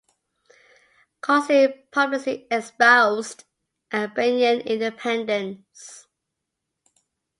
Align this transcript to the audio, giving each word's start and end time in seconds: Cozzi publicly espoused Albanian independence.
Cozzi 1.21 1.67
publicly 1.91 2.47
espoused 2.49 3.43
Albanian 3.93 4.59
independence. 4.61 6.07